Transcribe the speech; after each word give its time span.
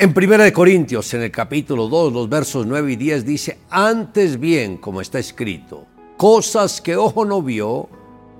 En 0.00 0.14
1 0.16 0.52
Corintios, 0.52 1.12
en 1.14 1.22
el 1.22 1.32
capítulo 1.32 1.88
2, 1.88 2.12
los 2.12 2.28
versos 2.28 2.64
9 2.64 2.92
y 2.92 2.94
10 2.94 3.24
dice, 3.24 3.58
antes 3.68 4.38
bien, 4.38 4.76
como 4.76 5.00
está 5.00 5.18
escrito, 5.18 5.86
cosas 6.16 6.80
que 6.80 6.94
ojo 6.94 7.24
no 7.24 7.42
vio, 7.42 7.88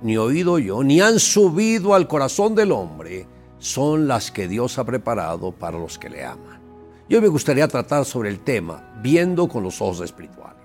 ni 0.01 0.15
oído 0.15 0.57
yo, 0.57 0.81
ni 0.85 1.01
han 1.01 1.19
subido 1.19 1.95
al 1.95 2.07
corazón 2.07 2.55
del 2.55 2.71
hombre, 2.71 3.27
son 3.57 4.07
las 4.07 4.31
que 4.31 4.47
Dios 4.47 4.79
ha 4.79 4.85
preparado 4.85 5.51
para 5.51 5.77
los 5.77 5.99
que 5.99 6.09
le 6.09 6.23
aman. 6.23 6.61
Yo 7.09 7.21
me 7.21 7.27
gustaría 7.27 7.67
tratar 7.67 8.05
sobre 8.05 8.29
el 8.29 8.39
tema, 8.39 8.97
viendo 9.03 9.49
con 9.49 9.61
los 9.61 9.81
ojos 9.81 9.99
espirituales. 9.99 10.63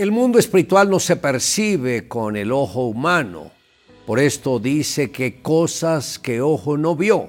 El 0.00 0.12
mundo 0.12 0.38
espiritual 0.38 0.88
no 0.88 0.98
se 0.98 1.16
percibe 1.16 2.08
con 2.08 2.34
el 2.34 2.52
ojo 2.52 2.86
humano. 2.86 3.50
Por 4.06 4.18
esto 4.18 4.58
dice 4.58 5.10
que 5.10 5.42
cosas 5.42 6.18
que 6.18 6.40
ojo 6.40 6.78
no 6.78 6.96
vio. 6.96 7.28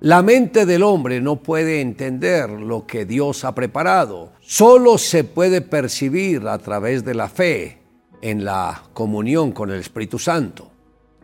La 0.00 0.20
mente 0.20 0.66
del 0.66 0.82
hombre 0.82 1.20
no 1.20 1.36
puede 1.36 1.80
entender 1.80 2.50
lo 2.50 2.84
que 2.84 3.06
Dios 3.06 3.44
ha 3.44 3.54
preparado. 3.54 4.32
Solo 4.40 4.98
se 4.98 5.22
puede 5.22 5.60
percibir 5.60 6.48
a 6.48 6.58
través 6.58 7.04
de 7.04 7.14
la 7.14 7.28
fe 7.28 7.78
en 8.22 8.44
la 8.44 8.82
comunión 8.92 9.52
con 9.52 9.70
el 9.70 9.78
Espíritu 9.78 10.18
Santo, 10.18 10.72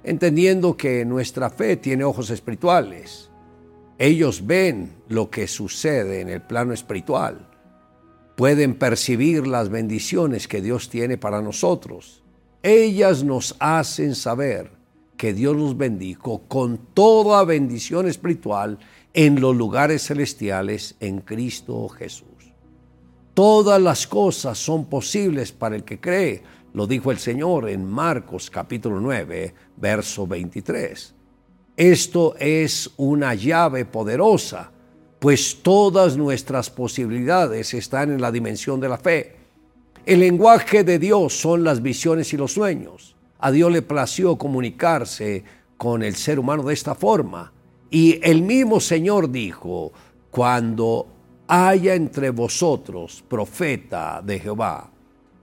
entendiendo 0.05 0.77
que 0.77 1.05
nuestra 1.05 1.51
fe 1.51 1.79
tiene 1.79 2.05
ojos 2.05 2.31
espirituales. 2.31 3.29
Ellos 3.99 4.47
ven 4.47 4.93
lo 5.09 5.31
que 5.31 5.49
sucede 5.49 6.21
en 6.21 6.29
el 6.29 6.43
plano 6.43 6.73
espiritual 6.73 7.50
pueden 8.41 8.73
percibir 8.75 9.47
las 9.47 9.69
bendiciones 9.69 10.49
que 10.49 10.63
Dios 10.63 10.89
tiene 10.89 11.19
para 11.19 11.43
nosotros. 11.43 12.23
Ellas 12.63 13.23
nos 13.23 13.55
hacen 13.59 14.15
saber 14.15 14.71
que 15.19 15.35
Dios 15.35 15.55
nos 15.55 15.77
bendijo 15.77 16.45
con 16.49 16.79
toda 16.95 17.45
bendición 17.45 18.09
espiritual 18.09 18.79
en 19.13 19.43
los 19.43 19.55
lugares 19.55 20.07
celestiales 20.07 20.95
en 21.01 21.21
Cristo 21.21 21.87
Jesús. 21.91 22.55
Todas 23.35 23.79
las 23.79 24.07
cosas 24.07 24.57
son 24.57 24.87
posibles 24.87 25.53
para 25.53 25.77
el 25.77 25.85
que 25.85 26.01
cree, 26.01 26.43
lo 26.73 26.87
dijo 26.87 27.11
el 27.11 27.19
Señor 27.19 27.69
en 27.69 27.85
Marcos 27.85 28.49
capítulo 28.49 29.01
9, 29.01 29.53
verso 29.77 30.27
23. 30.27 31.15
Esto 31.77 32.35
es 32.39 32.91
una 32.97 33.35
llave 33.35 33.85
poderosa 33.85 34.73
pues 35.21 35.59
todas 35.63 36.17
nuestras 36.17 36.71
posibilidades 36.71 37.75
están 37.75 38.11
en 38.11 38.23
la 38.23 38.33
dimensión 38.33 38.81
de 38.81 38.89
la 38.89 38.97
fe. 38.97 39.37
El 40.07 40.21
lenguaje 40.21 40.83
de 40.83 40.99
Dios 40.99 41.39
son 41.39 41.63
las 41.63 41.83
visiones 41.83 42.33
y 42.33 42.39
los 42.39 42.55
sueños. 42.55 43.15
A 43.39 43.51
Dios 43.51 43.71
le 43.71 43.83
plació 43.83 44.37
comunicarse 44.37 45.45
con 45.77 46.03
el 46.03 46.17
ser 46.17 46.39
humano 46.39 46.63
de 46.63 46.73
esta 46.73 46.95
forma. 46.95 47.53
Y 47.91 48.19
el 48.23 48.41
mismo 48.41 48.81
Señor 48.81 49.31
dijo, 49.31 49.93
cuando 50.31 51.07
haya 51.47 51.95
entre 51.95 52.31
vosotros 52.31 53.23
profeta 53.29 54.23
de 54.25 54.39
Jehová, 54.41 54.91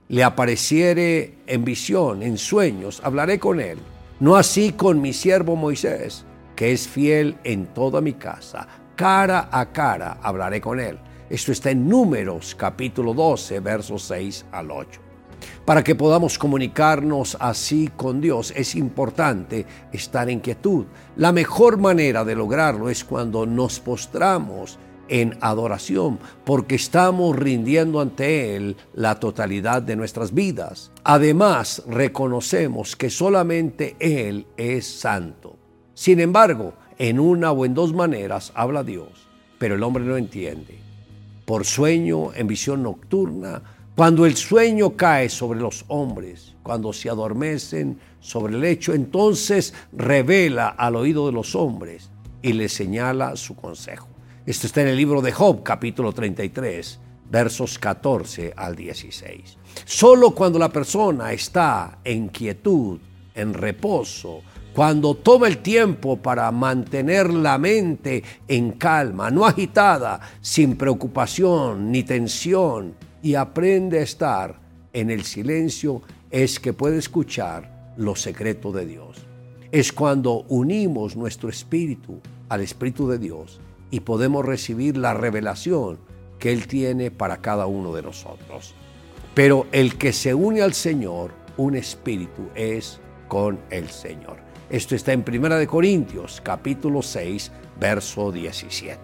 le 0.08 0.24
apareciere 0.24 1.34
en 1.46 1.64
visión, 1.64 2.24
en 2.24 2.36
sueños, 2.36 3.00
hablaré 3.04 3.38
con 3.38 3.60
él. 3.60 3.78
No 4.18 4.34
así 4.34 4.72
con 4.72 5.00
mi 5.00 5.12
siervo 5.12 5.54
Moisés, 5.54 6.24
que 6.56 6.72
es 6.72 6.88
fiel 6.88 7.36
en 7.44 7.66
toda 7.66 8.00
mi 8.00 8.14
casa 8.14 8.66
cara 8.98 9.48
a 9.52 9.66
cara 9.66 10.18
hablaré 10.20 10.60
con 10.60 10.80
él. 10.80 10.98
Esto 11.30 11.52
está 11.52 11.70
en 11.70 11.88
Números 11.88 12.56
capítulo 12.56 13.14
12, 13.14 13.60
versos 13.60 14.02
6 14.02 14.46
al 14.50 14.72
8. 14.72 15.00
Para 15.64 15.84
que 15.84 15.94
podamos 15.94 16.36
comunicarnos 16.36 17.36
así 17.38 17.90
con 17.96 18.20
Dios 18.20 18.52
es 18.56 18.74
importante 18.74 19.64
estar 19.92 20.28
en 20.28 20.40
quietud. 20.40 20.86
La 21.14 21.30
mejor 21.30 21.78
manera 21.78 22.24
de 22.24 22.34
lograrlo 22.34 22.90
es 22.90 23.04
cuando 23.04 23.46
nos 23.46 23.78
postramos 23.78 24.80
en 25.06 25.38
adoración, 25.42 26.18
porque 26.44 26.74
estamos 26.74 27.36
rindiendo 27.36 28.00
ante 28.00 28.56
Él 28.56 28.76
la 28.94 29.20
totalidad 29.20 29.80
de 29.80 29.94
nuestras 29.94 30.34
vidas. 30.34 30.90
Además, 31.04 31.84
reconocemos 31.86 32.96
que 32.96 33.10
solamente 33.10 33.94
Él 34.00 34.48
es 34.56 34.88
santo. 34.88 35.56
Sin 35.94 36.18
embargo, 36.18 36.74
en 36.98 37.20
una 37.20 37.52
o 37.52 37.64
en 37.64 37.74
dos 37.74 37.94
maneras 37.94 38.52
habla 38.54 38.82
Dios, 38.82 39.08
pero 39.58 39.76
el 39.76 39.82
hombre 39.82 40.04
no 40.04 40.16
entiende. 40.16 40.78
Por 41.44 41.64
sueño, 41.64 42.34
en 42.34 42.46
visión 42.46 42.82
nocturna, 42.82 43.62
cuando 43.94 44.26
el 44.26 44.36
sueño 44.36 44.96
cae 44.96 45.28
sobre 45.28 45.60
los 45.60 45.84
hombres, 45.88 46.54
cuando 46.62 46.92
se 46.92 47.08
adormecen 47.08 47.98
sobre 48.20 48.54
el 48.54 48.60
lecho, 48.60 48.92
entonces 48.92 49.74
revela 49.92 50.68
al 50.68 50.96
oído 50.96 51.26
de 51.26 51.32
los 51.32 51.54
hombres 51.54 52.10
y 52.42 52.52
les 52.52 52.72
señala 52.72 53.36
su 53.36 53.56
consejo. 53.56 54.08
Esto 54.46 54.66
está 54.66 54.82
en 54.82 54.88
el 54.88 54.96
libro 54.96 55.20
de 55.20 55.32
Job, 55.32 55.62
capítulo 55.62 56.12
33, 56.12 56.98
versos 57.30 57.78
14 57.78 58.54
al 58.56 58.76
16. 58.76 59.58
Solo 59.84 60.30
cuando 60.30 60.58
la 60.58 60.68
persona 60.68 61.32
está 61.32 61.98
en 62.04 62.28
quietud, 62.28 62.98
en 63.34 63.54
reposo, 63.54 64.42
cuando 64.78 65.16
toma 65.16 65.48
el 65.48 65.58
tiempo 65.58 66.18
para 66.18 66.52
mantener 66.52 67.34
la 67.34 67.58
mente 67.58 68.22
en 68.46 68.70
calma, 68.70 69.28
no 69.28 69.44
agitada, 69.44 70.20
sin 70.40 70.76
preocupación 70.76 71.90
ni 71.90 72.04
tensión, 72.04 72.94
y 73.20 73.34
aprende 73.34 73.98
a 73.98 74.02
estar 74.02 74.60
en 74.92 75.10
el 75.10 75.24
silencio, 75.24 76.02
es 76.30 76.60
que 76.60 76.74
puede 76.74 76.98
escuchar 76.98 77.92
los 77.96 78.20
secretos 78.20 78.72
de 78.72 78.86
Dios. 78.86 79.26
Es 79.72 79.92
cuando 79.92 80.44
unimos 80.48 81.16
nuestro 81.16 81.48
espíritu 81.48 82.20
al 82.48 82.60
Espíritu 82.60 83.08
de 83.08 83.18
Dios 83.18 83.60
y 83.90 83.98
podemos 83.98 84.44
recibir 84.44 84.96
la 84.96 85.12
revelación 85.12 85.98
que 86.38 86.52
Él 86.52 86.68
tiene 86.68 87.10
para 87.10 87.38
cada 87.38 87.66
uno 87.66 87.92
de 87.92 88.02
nosotros. 88.02 88.76
Pero 89.34 89.66
el 89.72 89.98
que 89.98 90.12
se 90.12 90.34
une 90.34 90.62
al 90.62 90.74
Señor, 90.74 91.32
un 91.56 91.74
espíritu, 91.74 92.48
es 92.54 93.00
con 93.26 93.58
el 93.70 93.88
Señor. 93.88 94.47
Esto 94.70 94.94
está 94.94 95.14
en 95.14 95.22
Primera 95.22 95.56
de 95.56 95.66
Corintios, 95.66 96.42
capítulo 96.44 97.00
6, 97.00 97.50
verso 97.80 98.30
17. 98.30 98.98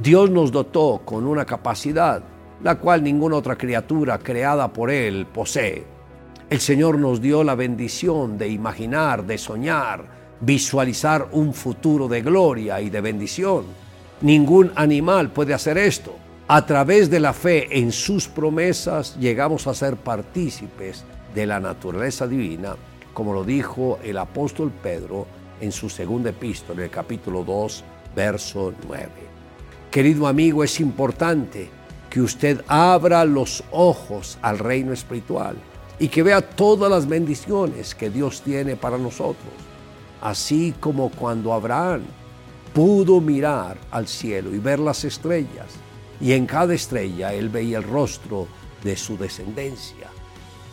Dios 0.00 0.30
nos 0.30 0.52
dotó 0.52 1.02
con 1.04 1.26
una 1.26 1.44
capacidad 1.44 2.22
la 2.62 2.76
cual 2.76 3.02
ninguna 3.02 3.34
otra 3.34 3.56
criatura 3.56 4.18
creada 4.18 4.72
por 4.72 4.88
Él 4.88 5.26
posee. 5.26 5.84
El 6.48 6.60
Señor 6.60 6.96
nos 6.96 7.20
dio 7.20 7.42
la 7.42 7.56
bendición 7.56 8.38
de 8.38 8.50
imaginar, 8.50 9.24
de 9.24 9.36
soñar, 9.36 10.04
visualizar 10.40 11.26
un 11.32 11.54
futuro 11.54 12.06
de 12.06 12.22
gloria 12.22 12.80
y 12.80 12.88
de 12.88 13.00
bendición. 13.00 13.64
Ningún 14.20 14.70
animal 14.76 15.30
puede 15.30 15.54
hacer 15.54 15.76
esto. 15.76 16.14
A 16.46 16.64
través 16.66 17.10
de 17.10 17.18
la 17.18 17.32
fe 17.32 17.80
en 17.80 17.90
sus 17.90 18.28
promesas 18.28 19.16
llegamos 19.18 19.66
a 19.66 19.74
ser 19.74 19.96
partícipes 19.96 21.04
de 21.34 21.46
la 21.46 21.58
naturaleza 21.58 22.28
divina 22.28 22.76
como 23.12 23.32
lo 23.32 23.44
dijo 23.44 23.98
el 24.02 24.18
apóstol 24.18 24.70
Pedro 24.82 25.26
en 25.60 25.72
su 25.72 25.88
segunda 25.88 26.30
epístola, 26.30 26.80
en 26.80 26.84
el 26.84 26.90
capítulo 26.90 27.44
2, 27.44 27.84
verso 28.14 28.72
9. 28.86 29.08
Querido 29.90 30.26
amigo, 30.26 30.64
es 30.64 30.80
importante 30.80 31.68
que 32.08 32.20
usted 32.20 32.62
abra 32.66 33.24
los 33.24 33.62
ojos 33.70 34.38
al 34.42 34.58
reino 34.58 34.92
espiritual 34.92 35.56
y 35.98 36.08
que 36.08 36.22
vea 36.22 36.40
todas 36.40 36.90
las 36.90 37.06
bendiciones 37.06 37.94
que 37.94 38.10
Dios 38.10 38.42
tiene 38.42 38.76
para 38.76 38.98
nosotros. 38.98 39.52
Así 40.20 40.74
como 40.80 41.10
cuando 41.10 41.52
Abraham 41.52 42.02
pudo 42.72 43.20
mirar 43.20 43.78
al 43.90 44.06
cielo 44.06 44.54
y 44.54 44.58
ver 44.58 44.78
las 44.78 45.04
estrellas, 45.04 45.68
y 46.20 46.32
en 46.32 46.46
cada 46.46 46.74
estrella 46.74 47.32
él 47.32 47.48
veía 47.48 47.78
el 47.78 47.84
rostro 47.84 48.46
de 48.82 48.96
su 48.96 49.16
descendencia. 49.16 50.08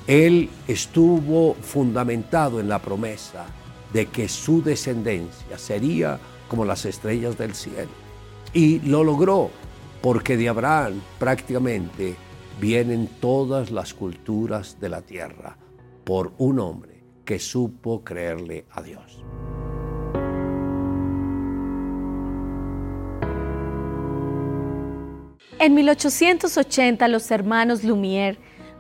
Él 0.08 0.50
estuvo 0.70 1.56
fundamentado 1.56 2.62
en 2.62 2.70
la 2.70 2.80
promesa 2.80 3.46
de 3.92 4.06
que 4.06 4.30
su 4.30 4.64
descendencia 4.64 5.58
sería 5.58 6.18
como 6.48 6.64
las 6.64 6.86
estrellas 6.86 7.38
del 7.38 7.54
cielo. 7.54 7.90
Y 8.54 8.80
lo 8.80 9.04
logró, 9.04 9.52
porque 10.02 10.38
de 10.38 10.48
Abraham 10.48 11.02
prácticamente 11.20 12.16
vienen 12.60 13.10
todas 13.20 13.70
las 13.70 13.94
culturas 13.94 14.80
de 14.80 14.88
la 14.88 15.02
tierra 15.02 15.58
por 16.06 16.32
un 16.38 16.60
hombre 16.60 17.04
que 17.26 17.38
supo 17.38 18.06
creerle 18.06 18.66
a 18.72 18.82
Dios. 18.82 19.26
En 25.60 25.74
1880 25.74 27.08
los 27.10 27.30
hermanos 27.30 27.84
Lumière 27.84 28.38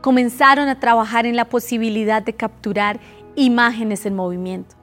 comenzaron 0.07 0.69
a 0.69 0.79
trabajar 0.79 1.25
en 1.25 1.35
la 1.35 1.43
posibilidad 1.43 2.23
de 2.23 2.31
capturar 2.31 2.97
imágenes 3.35 4.05
en 4.05 4.15
movimiento. 4.15 4.77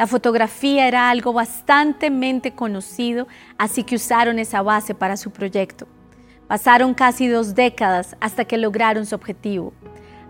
La 0.00 0.08
fotografía 0.08 0.88
era 0.88 1.10
algo 1.10 1.32
bastantemente 1.32 2.56
conocido, 2.56 3.28
así 3.56 3.84
que 3.84 3.94
usaron 3.94 4.40
esa 4.40 4.62
base 4.62 4.92
para 4.92 5.16
su 5.16 5.30
proyecto. 5.30 5.86
Pasaron 6.48 6.92
casi 6.92 7.28
dos 7.28 7.54
décadas 7.54 8.16
hasta 8.18 8.46
que 8.46 8.58
lograron 8.58 9.06
su 9.06 9.14
objetivo. 9.14 9.72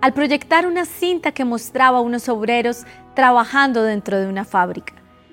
al 0.03 0.13
proyectar 0.13 0.67
una 0.67 0.85
cinta 0.85 1.33
que 1.33 1.47
mostraba 1.47 1.97
a 1.97 2.03
unos 2.03 2.29
obreros 2.29 2.85
trabajando 3.15 3.83
dentro 3.83 4.21
de 4.21 4.27
una 4.27 4.45
fábrica. 4.45 4.93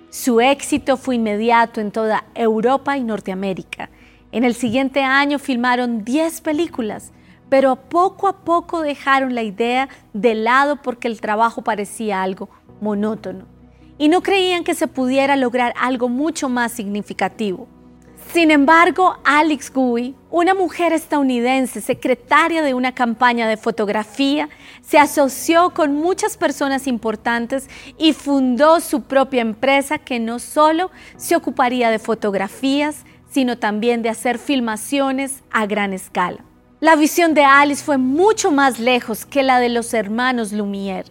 Su 0.09 0.39
éxito 0.39 0.95
fue 0.95 1.15
inmediato 1.15 1.81
en 1.81 1.91
toda 1.91 2.23
Europa 2.33 2.95
y 2.95 3.03
Norteamérica. 3.03 3.89
En 4.31 4.45
el 4.45 4.55
siguiente 4.55 5.03
año 5.03 5.37
filmaron 5.37 6.05
10 6.05 6.39
películas, 6.39 7.11
pero 7.51 7.75
poco 7.75 8.29
a 8.29 8.45
poco 8.45 8.81
dejaron 8.81 9.35
la 9.35 9.43
idea 9.43 9.89
de 10.13 10.35
lado 10.35 10.77
porque 10.77 11.09
el 11.09 11.19
trabajo 11.19 11.63
parecía 11.63 12.23
algo 12.23 12.47
monótono 12.79 13.43
y 13.97 14.07
no 14.07 14.23
creían 14.23 14.63
que 14.63 14.73
se 14.73 14.87
pudiera 14.87 15.35
lograr 15.35 15.73
algo 15.77 16.07
mucho 16.07 16.47
más 16.47 16.71
significativo. 16.71 17.67
Sin 18.31 18.51
embargo, 18.51 19.17
Alex 19.25 19.69
Gui, 19.73 20.15
una 20.29 20.53
mujer 20.53 20.93
estadounidense, 20.93 21.81
secretaria 21.81 22.61
de 22.61 22.73
una 22.73 22.93
campaña 22.93 23.49
de 23.49 23.57
fotografía, 23.57 24.47
se 24.81 24.97
asoció 24.97 25.71
con 25.71 25.93
muchas 25.93 26.37
personas 26.37 26.87
importantes 26.87 27.69
y 27.97 28.13
fundó 28.13 28.79
su 28.79 29.03
propia 29.03 29.41
empresa 29.41 29.97
que 29.97 30.21
no 30.21 30.39
solo 30.39 30.89
se 31.17 31.35
ocuparía 31.35 31.89
de 31.89 31.99
fotografías, 31.99 33.03
sino 33.29 33.57
también 33.57 34.03
de 34.03 34.09
hacer 34.09 34.37
filmaciones 34.37 35.43
a 35.51 35.65
gran 35.65 35.91
escala. 35.91 36.45
La 36.81 36.95
visión 36.95 37.35
de 37.35 37.43
Alice 37.43 37.83
fue 37.83 37.99
mucho 37.99 38.51
más 38.51 38.79
lejos 38.79 39.27
que 39.27 39.43
la 39.43 39.59
de 39.59 39.69
los 39.69 39.93
hermanos 39.93 40.51
Lumière. 40.51 41.05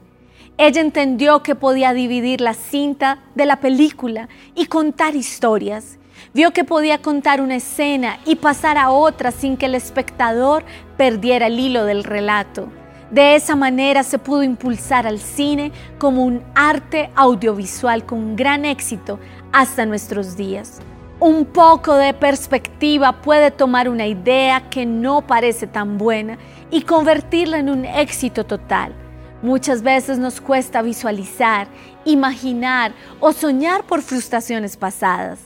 Ella 0.58 0.80
entendió 0.80 1.44
que 1.44 1.54
podía 1.54 1.92
dividir 1.92 2.40
la 2.40 2.54
cinta 2.54 3.20
de 3.36 3.46
la 3.46 3.60
película 3.60 4.28
y 4.56 4.66
contar 4.66 5.14
historias. 5.14 5.96
Vio 6.34 6.50
que 6.50 6.64
podía 6.64 7.00
contar 7.00 7.40
una 7.40 7.54
escena 7.54 8.18
y 8.26 8.34
pasar 8.34 8.78
a 8.78 8.90
otra 8.90 9.30
sin 9.30 9.56
que 9.56 9.66
el 9.66 9.76
espectador 9.76 10.64
perdiera 10.96 11.46
el 11.46 11.60
hilo 11.60 11.84
del 11.84 12.02
relato. 12.02 12.66
De 13.12 13.36
esa 13.36 13.54
manera 13.54 14.02
se 14.02 14.18
pudo 14.18 14.42
impulsar 14.42 15.06
al 15.06 15.20
cine 15.20 15.70
como 16.00 16.24
un 16.24 16.42
arte 16.56 17.10
audiovisual 17.14 18.04
con 18.04 18.34
gran 18.34 18.64
éxito 18.64 19.20
hasta 19.52 19.86
nuestros 19.86 20.36
días. 20.36 20.80
Un 21.20 21.44
poco 21.44 21.96
de 21.96 22.14
perspectiva 22.14 23.20
puede 23.20 23.50
tomar 23.50 23.90
una 23.90 24.06
idea 24.06 24.70
que 24.70 24.86
no 24.86 25.26
parece 25.26 25.66
tan 25.66 25.98
buena 25.98 26.38
y 26.70 26.80
convertirla 26.80 27.58
en 27.58 27.68
un 27.68 27.84
éxito 27.84 28.46
total. 28.46 28.94
Muchas 29.42 29.82
veces 29.82 30.18
nos 30.18 30.40
cuesta 30.40 30.80
visualizar, 30.80 31.68
imaginar 32.06 32.94
o 33.20 33.34
soñar 33.34 33.84
por 33.84 34.00
frustraciones 34.00 34.78
pasadas. 34.78 35.40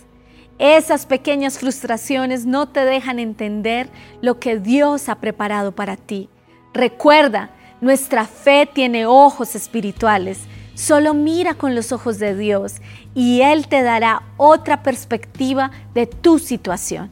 Esas 0.60 1.06
pequeñas 1.06 1.58
frustraciones 1.58 2.46
no 2.46 2.68
te 2.68 2.84
dejan 2.84 3.18
entender 3.18 3.88
lo 4.20 4.38
que 4.38 4.60
Dios 4.60 5.08
ha 5.08 5.16
preparado 5.16 5.72
para 5.72 5.96
ti. 5.96 6.28
Recuerda, 6.72 7.50
nuestra 7.80 8.26
fe 8.26 8.68
tiene 8.72 9.06
ojos 9.06 9.56
espirituales 9.56 10.38
Solo 10.74 11.14
mira 11.14 11.54
con 11.54 11.74
los 11.74 11.92
ojos 11.92 12.18
de 12.18 12.36
Dios 12.36 12.74
y 13.14 13.42
Él 13.42 13.68
te 13.68 13.82
dará 13.82 14.22
otra 14.36 14.82
perspectiva 14.82 15.70
de 15.94 16.06
tu 16.06 16.40
situación. 16.40 17.10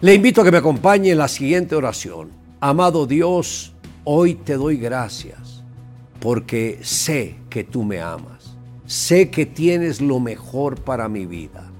Le 0.00 0.14
invito 0.14 0.42
a 0.42 0.44
que 0.44 0.52
me 0.52 0.58
acompañe 0.58 1.10
en 1.10 1.18
la 1.18 1.28
siguiente 1.28 1.74
oración. 1.74 2.30
Amado 2.60 3.06
Dios, 3.06 3.72
hoy 4.04 4.34
te 4.34 4.54
doy 4.54 4.76
gracias 4.76 5.64
porque 6.20 6.80
sé 6.82 7.36
que 7.48 7.64
tú 7.64 7.82
me 7.82 8.00
amas. 8.00 8.56
Sé 8.84 9.30
que 9.30 9.46
tienes 9.46 10.00
lo 10.00 10.20
mejor 10.20 10.82
para 10.82 11.08
mi 11.08 11.24
vida. 11.24 11.70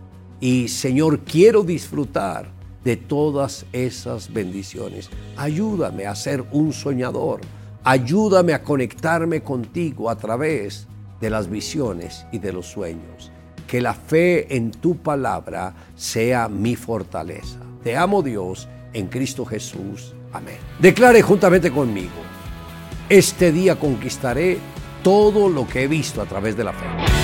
Y 0.41 0.69
Señor, 0.69 1.21
quiero 1.21 1.63
disfrutar 1.63 2.51
de 2.85 2.97
todas 2.97 3.67
esas 3.73 4.33
bendiciones. 4.33 5.11
Ayúdame 5.37 6.07
a 6.07 6.15
ser 6.15 6.45
un 6.53 6.73
soñador. 6.73 7.41
Ayúdame 7.85 8.55
a 8.55 8.63
conectarme 8.63 9.43
contigo 9.43 10.09
a 10.09 10.17
través 10.17 10.87
de 11.21 11.31
las 11.31 11.49
visiones 11.51 12.27
y 12.33 12.39
de 12.39 12.53
los 12.53 12.67
sueños. 12.67 13.31
Que 13.67 13.81
la 13.81 13.95
fe 13.95 14.57
en 14.57 14.71
tu 14.71 14.97
palabra 14.97 15.75
sea 15.95 16.49
mi 16.49 16.77
fortaleza. 16.77 17.59
Te 17.83 17.97
amo 17.97 18.23
Dios 18.23 18.69
en 18.93 19.09
Cristo 19.09 19.45
Jesús. 19.45 20.15
Amén. 20.33 20.59
Declare 20.79 21.23
juntamente 21.23 21.71
conmigo, 21.71 22.11
este 23.09 23.53
día 23.53 23.77
conquistaré 23.77 24.59
todo 25.03 25.49
lo 25.49 25.67
que 25.67 25.85
he 25.85 25.89
visto 25.89 26.21
a 26.21 26.27
través 26.27 26.57
de 26.57 26.65
la 26.65 26.73
fe. 26.73 27.18